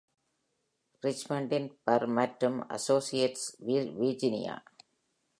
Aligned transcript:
ரிச்மண்டின் 1.03 1.67
Burr 1.83 2.05
மற்றும் 2.17 2.57
associates, 2.77 3.45
Virginia 3.99 4.55